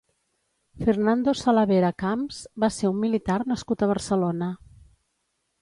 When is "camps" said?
2.03-2.39